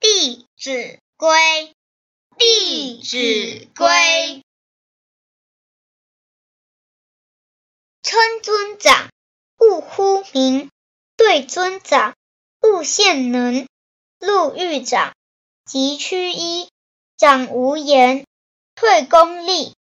[0.00, 1.28] 弟子规》，
[2.38, 3.86] 《弟子规》。
[8.02, 9.10] 称尊长，
[9.58, 10.68] 勿呼名；
[11.16, 12.14] 对尊长，
[12.62, 13.66] 勿献能。
[14.20, 15.16] 路遇长，
[15.64, 16.68] 即趋揖。
[17.16, 18.24] 长无言，
[18.76, 19.74] 退恭立。